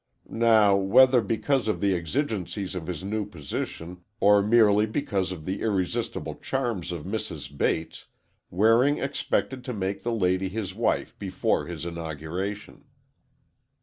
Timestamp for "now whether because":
0.31-1.67